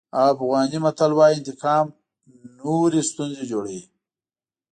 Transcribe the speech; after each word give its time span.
افغاني 0.31 0.77
متل 0.85 1.11
وایي 1.17 1.35
انتقام 1.39 1.85
نورې 2.59 3.01
ستونزې 3.09 3.43
جوړوي. 3.51 3.83